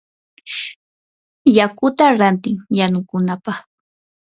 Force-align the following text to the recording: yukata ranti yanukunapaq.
yukata 1.57 2.05
ranti 2.19 2.51
yanukunapaq. 2.77 3.57